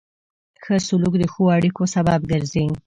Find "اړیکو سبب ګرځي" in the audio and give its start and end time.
1.57-2.65